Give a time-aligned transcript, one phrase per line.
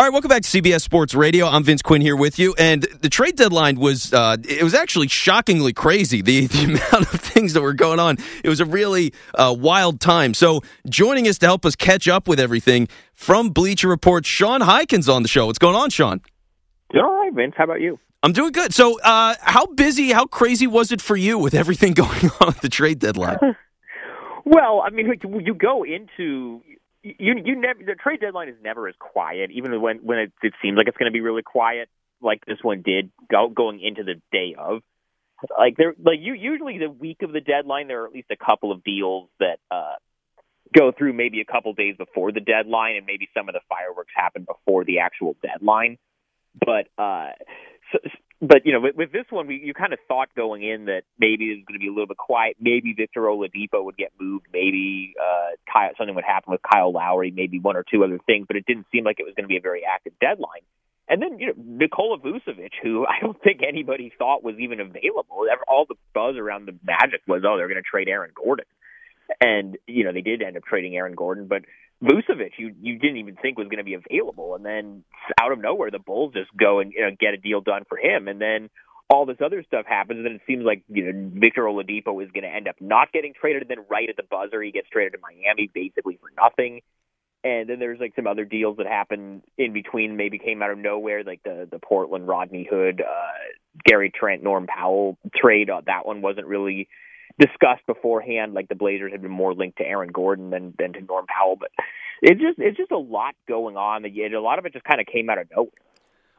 [0.00, 1.46] All right, welcome back to CBS Sports Radio.
[1.46, 5.08] I'm Vince Quinn here with you, and the trade deadline was uh, it was actually
[5.08, 6.22] shockingly crazy.
[6.22, 10.00] The the amount of things that were going on, it was a really uh, wild
[10.00, 10.32] time.
[10.32, 15.06] So, joining us to help us catch up with everything from Bleacher Report, Sean Highkin's
[15.06, 15.44] on the show.
[15.44, 16.22] What's going on, Sean?
[16.94, 17.52] Doing all right, Vince.
[17.58, 17.98] How about you?
[18.22, 18.72] I'm doing good.
[18.72, 22.62] So, uh, how busy, how crazy was it for you with everything going on at
[22.62, 23.36] the trade deadline?
[24.46, 25.12] well, I mean,
[25.44, 26.62] you go into
[27.02, 30.52] you you never the trade deadline is never as quiet, even when when it, it
[30.62, 31.88] seems like it's going to be really quiet,
[32.20, 34.82] like this one did go, going into the day of.
[35.58, 38.36] Like there, like you usually the week of the deadline, there are at least a
[38.36, 39.94] couple of deals that uh,
[40.76, 44.12] go through maybe a couple days before the deadline, and maybe some of the fireworks
[44.14, 45.96] happen before the actual deadline.
[46.54, 47.30] But uh,
[47.92, 47.98] so,
[48.40, 51.02] but you know, with, with this one, we you kind of thought going in that
[51.18, 52.56] maybe it was going to be a little bit quiet.
[52.58, 54.46] Maybe Victor Oladipo would get moved.
[54.52, 57.30] Maybe uh, Kyle, something would happen with Kyle Lowry.
[57.30, 58.46] Maybe one or two other things.
[58.46, 60.62] But it didn't seem like it was going to be a very active deadline.
[61.06, 65.44] And then you know Nikola Vucevic, who I don't think anybody thought was even available.
[65.68, 68.66] All the buzz around the Magic was, oh, they're going to trade Aaron Gordon,
[69.40, 71.62] and you know they did end up trading Aaron Gordon, but
[72.02, 75.04] Vucevic, you you didn't even think was going to be available, and then
[75.40, 77.98] out of nowhere, the Bulls just go and you know, get a deal done for
[77.98, 78.70] him, and then
[79.10, 82.30] all this other stuff happens, and then it seems like you know Victor Oladipo is
[82.30, 84.88] going to end up not getting traded, and then right at the buzzer, he gets
[84.88, 86.80] traded to Miami basically for nothing.
[87.42, 90.78] And then there's like some other deals that happen in between, maybe came out of
[90.78, 93.32] nowhere, like the the Portland Rodney Hood, uh,
[93.84, 95.70] Gary Trent, Norm Powell trade.
[95.70, 96.88] Uh, that one wasn't really
[97.38, 98.54] discussed beforehand.
[98.54, 101.56] Like the Blazers had been more linked to Aaron Gordon than than to Norm Powell,
[101.56, 101.70] but
[102.22, 104.02] it's just it's just a lot going on.
[104.02, 105.70] That a lot of it just kind of came out of nowhere.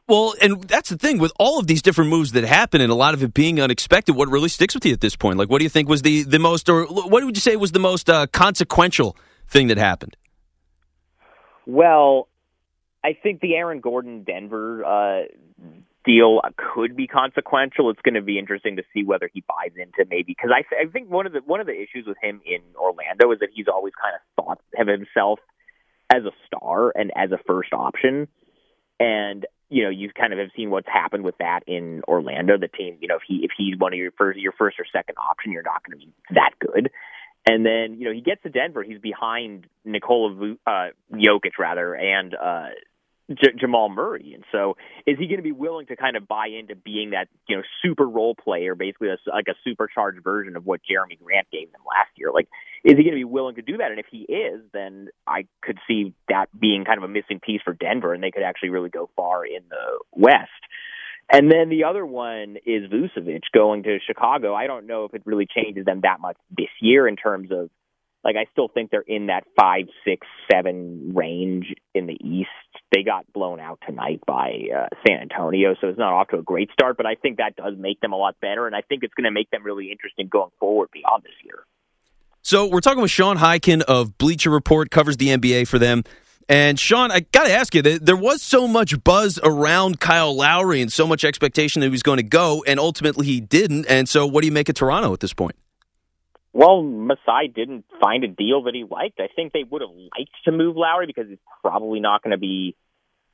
[0.08, 2.94] Well, and that's the thing with all of these different moves that happen, and a
[2.94, 4.16] lot of it being unexpected.
[4.16, 5.38] What really sticks with you at this point?
[5.38, 7.72] Like, what do you think was the the most, or what would you say was
[7.72, 9.16] the most uh, consequential
[9.48, 10.16] thing that happened?
[11.66, 12.28] Well,
[13.04, 15.22] I think the Aaron Gordon Denver uh,
[16.04, 17.90] deal could be consequential.
[17.90, 20.86] It's going to be interesting to see whether he buys into maybe because I, I
[20.86, 23.68] think one of the one of the issues with him in Orlando is that he's
[23.68, 25.38] always kind of thought of himself
[26.12, 28.28] as a star and as a first option,
[29.00, 32.58] and you know you kind of have seen what's happened with that in Orlando.
[32.58, 34.86] The team, you know, if he if he's one of your first your first or
[34.92, 36.90] second option, you're not going to be that good.
[37.48, 42.34] And then you know he gets to Denver, he's behind Nikola uh, Jokic rather and
[42.34, 42.68] uh,
[43.30, 44.32] J- Jamal Murray.
[44.34, 47.28] And so, is he going to be willing to kind of buy into being that
[47.48, 51.48] you know super role player, basically a, like a supercharged version of what Jerami Grant
[51.50, 52.30] gave them last year?
[52.32, 52.48] Like,
[52.84, 53.90] is he going to be willing to do that?
[53.90, 57.60] And if he is, then I could see that being kind of a missing piece
[57.64, 60.50] for Denver, and they could actually really go far in the West.
[61.30, 64.54] And then the other one is Vucevic going to Chicago.
[64.54, 67.70] I don't know if it really changes them that much this year in terms of
[68.24, 72.48] like I still think they're in that five, six, seven range in the East.
[72.92, 76.42] They got blown out tonight by uh, San Antonio, so it's not off to a
[76.42, 76.96] great start.
[76.96, 79.24] But I think that does make them a lot better, and I think it's going
[79.24, 81.64] to make them really interesting going forward beyond this year.
[82.42, 86.02] So we're talking with Sean Highkin of Bleacher Report, covers the NBA for them.
[86.48, 90.82] And Sean, I got to ask you, there was so much buzz around Kyle Lowry
[90.82, 93.86] and so much expectation that he was going to go, and ultimately he didn't.
[93.86, 95.54] And so, what do you make of Toronto at this point?
[96.52, 99.20] Well, Masai didn't find a deal that he liked.
[99.20, 102.38] I think they would have liked to move Lowry because he's probably not going to
[102.38, 102.76] be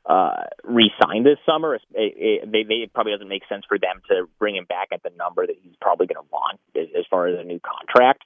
[0.07, 1.75] uh, re-signed this summer.
[1.75, 4.89] It, it, they, they, it probably doesn't make sense for them to bring him back
[4.93, 7.61] at the number that he's probably going to want as, as far as a new
[7.61, 8.23] contract.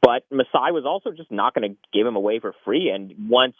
[0.00, 2.90] But Masai was also just not going to give him away for free.
[2.90, 3.54] And once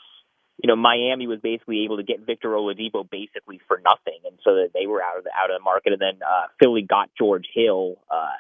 [0.62, 4.54] you know Miami was basically able to get Victor Oladipo basically for nothing, and so
[4.56, 5.92] that they were out of the out of the market.
[5.92, 7.97] And then uh, Philly got George Hill.
[8.10, 8.37] Uh,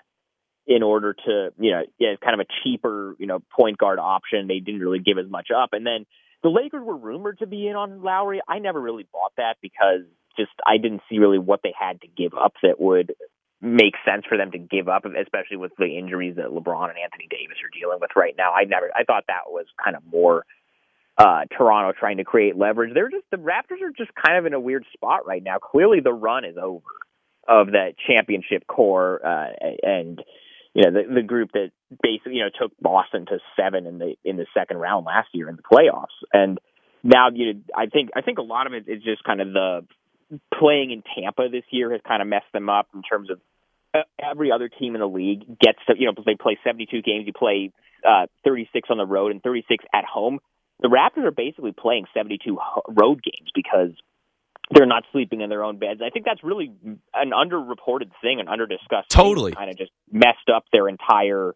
[0.66, 1.82] in order to, you know,
[2.22, 4.46] kind of a cheaper, you know, point guard option.
[4.46, 5.70] They didn't really give as much up.
[5.72, 6.06] And then
[6.42, 8.40] the Lakers were rumored to be in on Lowry.
[8.48, 10.02] I never really bought that because
[10.36, 13.14] just I didn't see really what they had to give up that would
[13.60, 17.28] make sense for them to give up, especially with the injuries that LeBron and Anthony
[17.30, 18.52] Davis are dealing with right now.
[18.52, 20.44] I never I thought that was kind of more
[21.16, 22.92] uh Toronto trying to create leverage.
[22.92, 25.58] They're just the Raptors are just kind of in a weird spot right now.
[25.58, 26.82] Clearly the run is over
[27.46, 29.50] of that championship core uh
[29.82, 30.20] and
[30.74, 31.70] you know the the group that
[32.02, 35.48] basically you know took Boston to seven in the in the second round last year
[35.48, 36.58] in the playoffs, and
[37.02, 39.52] now you know I think I think a lot of it is just kind of
[39.52, 39.86] the
[40.58, 43.38] playing in Tampa this year has kind of messed them up in terms of
[43.94, 47.26] uh, every other team in the league gets to you know they play 72 games,
[47.26, 47.70] you play
[48.06, 50.38] uh, 36 on the road and 36 at home.
[50.80, 52.58] The Raptors are basically playing 72
[52.88, 53.90] road games because
[54.72, 56.00] they're not sleeping in their own beds.
[56.04, 56.72] I think that's really
[57.14, 59.08] an underreported thing, an underdiscussed.
[59.08, 61.54] Totally, kind of just messed up their entire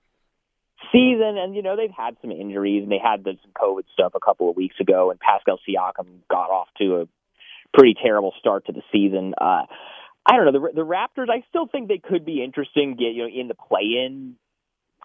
[0.92, 1.38] season.
[1.38, 4.50] And you know they've had some injuries and they had the, COVID stuff a couple
[4.50, 5.10] of weeks ago.
[5.10, 7.08] And Pascal Siakam got off to a
[7.74, 9.34] pretty terrible start to the season.
[9.40, 9.64] Uh,
[10.26, 11.30] I don't know the the Raptors.
[11.30, 12.96] I still think they could be interesting.
[12.96, 14.36] Get you know in the play-in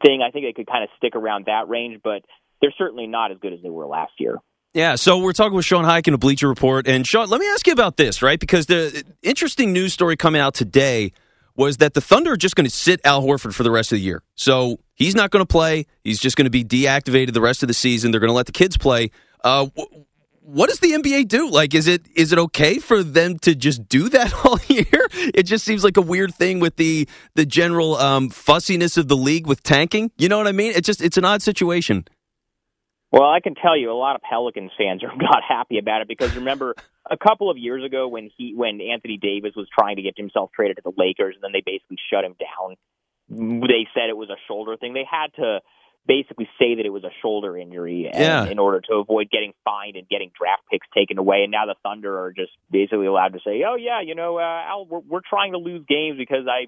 [0.03, 0.21] thing.
[0.21, 2.23] I think they could kind of stick around that range, but
[2.61, 4.37] they're certainly not as good as they were last year.
[4.73, 7.67] Yeah, so we're talking with Sean Highkin of Bleacher Report, and Sean, let me ask
[7.67, 8.39] you about this, right?
[8.39, 11.11] Because the interesting news story coming out today
[11.57, 13.97] was that the Thunder are just going to sit Al Horford for the rest of
[13.97, 14.23] the year.
[14.35, 15.87] So he's not going to play.
[16.05, 18.11] He's just going to be deactivated the rest of the season.
[18.11, 19.11] They're going to let the kids play.
[19.43, 19.67] Uh,
[20.39, 21.49] what does the NBA do?
[21.49, 24.85] Like, is it is it okay for them to just do that all year?
[25.35, 29.17] It just seems like a weird thing with the the general um, fussiness of the
[29.17, 30.11] league with tanking.
[30.17, 30.71] You know what I mean?
[30.73, 32.05] It's just it's an odd situation.
[33.11, 36.07] Well, I can tell you, a lot of Pelicans fans are not happy about it
[36.07, 36.75] because remember
[37.09, 40.51] a couple of years ago when he when Anthony Davis was trying to get himself
[40.55, 42.75] traded to the Lakers, and then they basically shut him down.
[43.29, 44.93] They said it was a shoulder thing.
[44.93, 45.59] They had to
[46.07, 48.45] basically say that it was a shoulder injury yeah.
[48.45, 51.43] in order to avoid getting fined and getting draft picks taken away.
[51.43, 54.63] And now the Thunder are just basically allowed to say, "Oh yeah, you know, uh,
[54.67, 56.67] Al, we're, we're trying to lose games because I."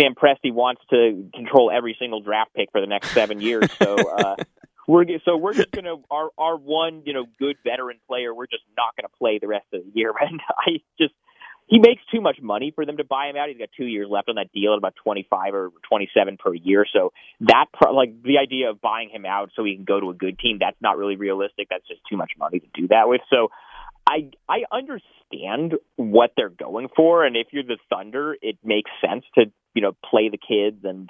[0.00, 3.96] Sam Presti wants to control every single draft pick for the next seven years, so
[3.96, 4.36] uh,
[4.92, 8.34] we're so we're just gonna our our one you know good veteran player.
[8.34, 11.14] We're just not gonna play the rest of the year, and I just
[11.66, 13.48] he makes too much money for them to buy him out.
[13.48, 16.36] He's got two years left on that deal at about twenty five or twenty seven
[16.36, 16.84] per year.
[16.92, 20.14] So that like the idea of buying him out so he can go to a
[20.14, 21.68] good team, that's not really realistic.
[21.70, 23.22] That's just too much money to do that with.
[23.30, 23.48] So
[24.06, 29.24] I I understand what they're going for, and if you're the Thunder, it makes sense
[29.36, 31.08] to you know play the kids and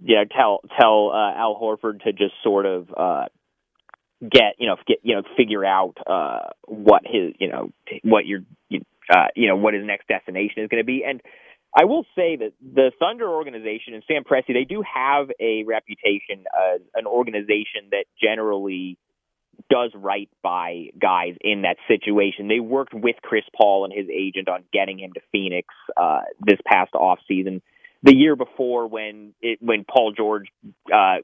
[0.00, 3.24] know tell tell uh, Al Horford to just sort of uh,
[4.20, 7.70] get you know get you know figure out uh, what his you know
[8.02, 8.40] what your
[9.10, 11.20] uh, you know what his next destination is going to be and.
[11.78, 16.46] I will say that the Thunder organization and Sam Presti, they do have a reputation
[16.72, 18.96] as an organization that generally
[19.68, 22.48] does right by guys in that situation.
[22.48, 26.58] They worked with Chris Paul and his agent on getting him to Phoenix uh, this
[26.66, 27.62] past off season
[28.06, 30.46] the year before when it when Paul George
[30.92, 31.16] uh,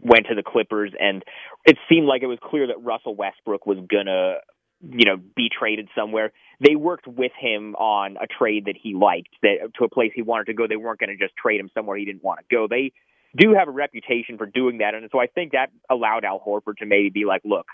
[0.00, 1.22] went to the Clippers, and
[1.66, 4.36] it seemed like it was clear that Russell Westbrook was gonna
[4.80, 6.32] you know be traded somewhere.
[6.66, 10.22] They worked with him on a trade that he liked, that to a place he
[10.22, 10.66] wanted to go.
[10.66, 12.66] They weren't going to just trade him somewhere he didn't want to go.
[12.68, 12.92] They
[13.36, 16.78] do have a reputation for doing that, and so I think that allowed Al Horford
[16.78, 17.66] to maybe be like, look,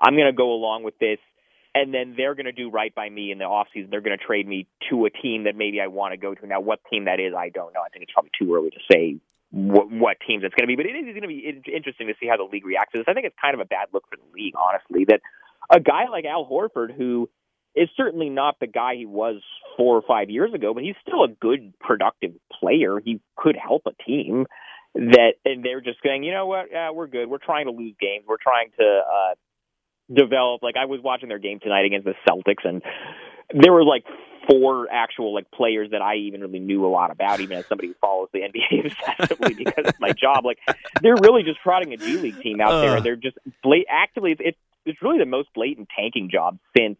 [0.00, 1.18] I'm going to go along with this
[1.74, 3.90] and then they're going to do right by me in the offseason.
[3.90, 6.46] They're going to trade me to a team that maybe I want to go to.
[6.46, 7.80] Now, what team that is, I don't know.
[7.80, 9.16] I think it's probably too early to say
[9.50, 11.44] what, what teams it's going to be, but it is going to be
[11.74, 13.06] interesting to see how the league reacts to this.
[13.08, 15.20] I think it's kind of a bad look for the league, honestly, that
[15.70, 17.28] a guy like Al Horford, who
[17.74, 19.42] is certainly not the guy he was
[19.76, 23.00] four or five years ago, but he's still a good, productive player.
[23.04, 24.46] He could help a team
[24.94, 27.28] that, and they're just saying, you know what, uh, we're good.
[27.28, 28.24] We're trying to lose games.
[28.28, 29.34] We're trying to uh,
[30.12, 30.62] develop.
[30.62, 32.82] Like I was watching their game tonight against the Celtics, and
[33.52, 34.04] there were like
[34.48, 37.88] four actual like players that I even really knew a lot about, even as somebody
[37.88, 38.40] who follows the
[38.72, 40.44] NBA obsessively because of my job.
[40.44, 40.58] Like
[41.02, 42.80] they're really just trotting a G League team out uh.
[42.80, 44.36] there, and they're just blat- actively.
[44.38, 46.98] It's it's really the most blatant tanking job since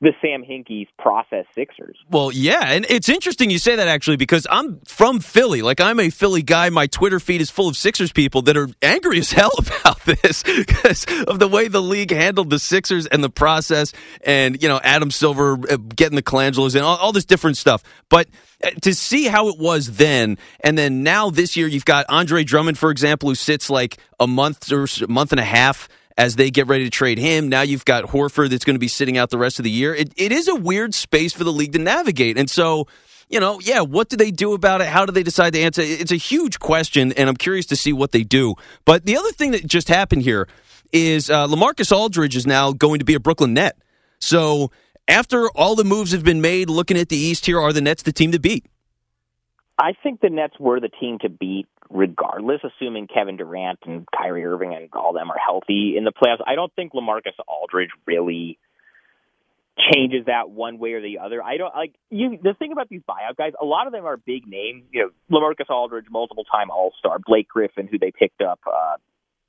[0.00, 1.96] the Sam Hinkie's process Sixers.
[2.10, 5.62] Well, yeah, and it's interesting you say that actually because I'm from Philly.
[5.62, 6.68] Like I'm a Philly guy.
[6.70, 10.42] My Twitter feed is full of Sixers people that are angry as hell about this
[10.42, 13.92] because of the way the league handled the Sixers and the process,
[14.22, 17.82] and you know Adam Silver uh, getting the Colangelos and all, all this different stuff.
[18.08, 18.28] But
[18.62, 22.44] uh, to see how it was then, and then now this year, you've got Andre
[22.44, 26.50] Drummond, for example, who sits like a month or month and a half as they
[26.50, 27.48] get ready to trade him.
[27.48, 29.94] Now you've got Horford that's going to be sitting out the rest of the year.
[29.94, 32.38] It, it is a weird space for the league to navigate.
[32.38, 32.86] And so,
[33.28, 34.86] you know, yeah, what do they do about it?
[34.86, 35.82] How do they decide to answer?
[35.82, 38.54] It's a huge question, and I'm curious to see what they do.
[38.84, 40.46] But the other thing that just happened here
[40.92, 43.76] is uh, Lamarcus Aldridge is now going to be a Brooklyn Net.
[44.20, 44.70] So
[45.08, 48.04] after all the moves have been made, looking at the East here, are the Nets
[48.04, 48.66] the team to beat?
[49.78, 54.44] I think the Nets were the team to beat regardless, assuming Kevin Durant and Kyrie
[54.44, 56.42] Irving and all them are healthy in the playoffs.
[56.46, 58.58] I don't think Lamarcus Aldridge really
[59.92, 61.42] changes that one way or the other.
[61.42, 62.38] I don't like you.
[62.40, 64.84] The thing about these buyout guys, a lot of them are big names.
[64.92, 68.96] You know, Lamarcus Aldridge, multiple time All Star, Blake Griffin, who they picked up uh,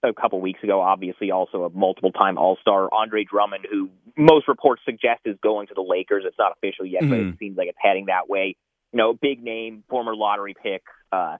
[0.04, 4.48] a couple weeks ago, obviously also a multiple time All Star, Andre Drummond, who most
[4.48, 6.24] reports suggest is going to the Lakers.
[6.26, 7.10] It's not official yet, mm-hmm.
[7.10, 7.38] but it mm-hmm.
[7.38, 8.56] seems like it's heading that way.
[8.96, 10.84] You know, big name, former lottery pick.
[11.12, 11.36] Uh,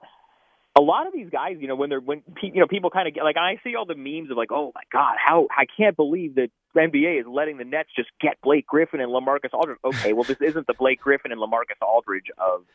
[0.78, 3.08] a lot of these guys, you know, when they're when pe- you know people kind
[3.08, 5.64] of get like I see all the memes of like, oh my god, how I
[5.78, 9.78] can't believe that NBA is letting the Nets just get Blake Griffin and LaMarcus Aldridge.
[9.86, 12.66] Okay, well this isn't the Blake Griffin and LaMarcus Aldridge of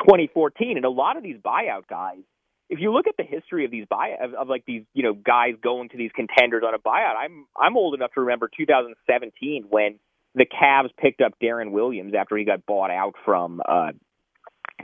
[0.00, 2.18] 2014, and a lot of these buyout guys.
[2.68, 5.14] If you look at the history of these buy of, of like these you know
[5.14, 9.64] guys going to these contenders on a buyout, I'm I'm old enough to remember 2017
[9.70, 9.98] when
[10.34, 13.92] the Cavs picked up Deron Williams after he got bought out from uh,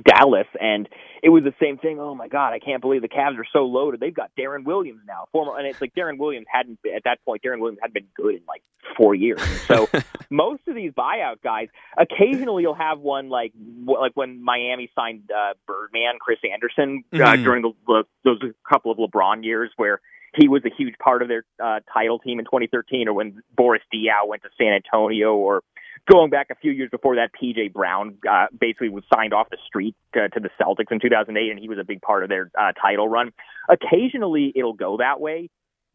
[0.05, 0.89] Dallas, and
[1.23, 1.99] it was the same thing.
[1.99, 4.01] Oh my God, I can't believe the Cavs are so loaded.
[4.01, 7.19] They've got Deron Williams now, former, and it's like Deron Williams hadn't been, at that
[7.25, 7.43] point.
[7.43, 8.63] Deron Williams hadn't been good in like
[8.97, 9.43] four years.
[9.67, 9.89] so
[10.31, 13.53] most of these buyout guys, occasionally you'll have one like
[13.85, 17.43] like when Miami signed uh, Birdman, Chris Andersen uh, mm-hmm.
[17.43, 20.01] during the, the those couple of LeBron years where
[20.35, 23.83] he was a huge part of their uh, title team in 2013, or when Boris
[23.93, 25.63] Diaw went to San Antonio, or
[26.11, 29.59] going back a few years before that, PJ Brown uh, basically was signed off the
[29.67, 32.51] street uh, to the Celtics in 2008, and he was a big part of their
[32.59, 33.33] uh, title run.
[33.69, 35.51] Occasionally, it'll go that way,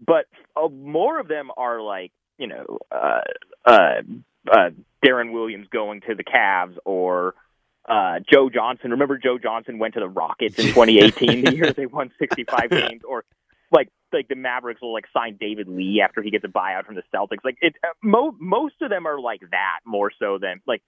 [0.05, 0.25] but
[0.55, 3.21] uh, more of them are like you know uh,
[3.65, 4.01] uh,
[4.51, 4.69] uh,
[5.05, 7.35] Deron Williams going to the Cavs or.
[7.87, 8.89] Uh, Joe Johnson.
[8.89, 13.03] Remember Joe Johnson went to the Rockets in 2018, the year they won 65 games,
[13.07, 13.23] or
[13.71, 16.95] like like the Mavericks will like sign David Lee after he gets a buyout from
[16.95, 17.43] the Celtics.
[17.43, 20.81] Like it, uh, mo- most of them are like that more so than like.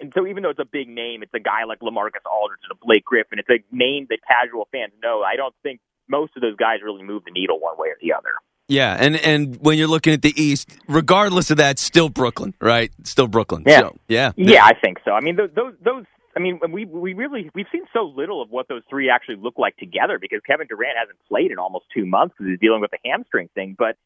[0.00, 2.72] And so even though it's a big name, it's a guy like LaMarcus Aldridge and
[2.72, 3.38] a Blake Griffin.
[3.38, 5.22] It's a name that casual fans know.
[5.22, 8.12] I don't think most of those guys really move the needle one way or the
[8.12, 8.30] other.
[8.66, 12.90] Yeah, and and when you're looking at the East, regardless of that, still Brooklyn, right?
[13.02, 13.64] Still Brooklyn.
[13.66, 14.64] Yeah, so, yeah, yeah.
[14.64, 15.10] I think so.
[15.10, 16.04] I mean, those those
[16.36, 19.58] I mean, we we really we've seen so little of what those three actually look
[19.58, 22.92] like together because Kevin Durant hasn't played in almost two months because he's dealing with
[22.92, 23.76] a hamstring thing.
[23.78, 23.96] But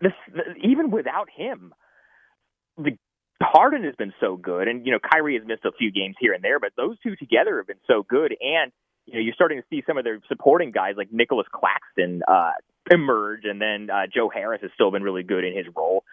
[0.00, 0.12] this,
[0.62, 1.74] even without him,
[2.78, 2.96] the
[3.42, 6.32] Harden has been so good, and you know Kyrie has missed a few games here
[6.32, 8.72] and there, but those two together have been so good, and
[9.06, 12.52] you know you're starting to see some of their supporting guys like Nicolas Claxton uh,
[12.90, 16.04] emerge, and then uh, Joe Harris has still been really good in his role.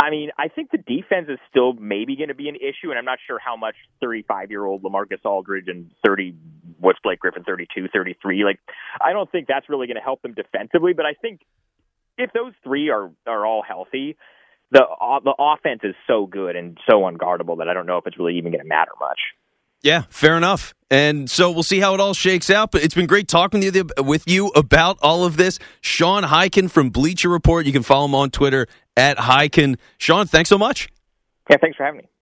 [0.00, 2.98] I mean, I think the defense is still maybe going to be an issue, and
[2.98, 6.36] I'm not sure how much 35 year old Lamarcus Aldridge and 30,
[6.78, 8.44] what's Blake Griffin, 32, 33.
[8.44, 8.60] Like,
[9.00, 10.92] I don't think that's really going to help them defensively.
[10.92, 11.40] But I think
[12.16, 14.16] if those three are are all healthy,
[14.70, 18.06] the uh, the offense is so good and so unguardable that I don't know if
[18.06, 19.18] it's really even going to matter much.
[19.82, 20.74] Yeah, fair enough.
[20.90, 22.72] And so we'll see how it all shakes out.
[22.72, 25.58] But it's been great talking with you, with you about all of this.
[25.80, 27.64] Sean Highkin from Bleacher Report.
[27.64, 28.66] You can follow him on Twitter
[28.98, 29.78] at Highkin.
[29.96, 30.88] Sean, thanks so much.
[31.48, 32.08] Yeah, thanks for having me.